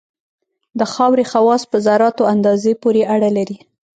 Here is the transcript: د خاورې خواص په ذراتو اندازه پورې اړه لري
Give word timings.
د 0.79 0.81
خاورې 0.93 1.25
خواص 1.31 1.61
په 1.71 1.77
ذراتو 1.85 2.23
اندازه 2.33 2.71
پورې 2.81 3.01
اړه 3.13 3.29
لري 3.37 3.57